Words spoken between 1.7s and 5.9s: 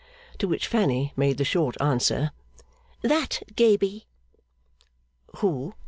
answer, 'That gaby.' 'Who?